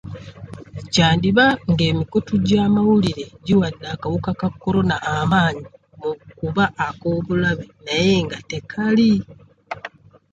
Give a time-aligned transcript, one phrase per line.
[0.91, 5.63] Kyandiba ng'emikutu gy'amawulire giwadde akawuka ka Corona amaanyi
[5.99, 9.11] mu kuba ak'obulabe naye nga tekali.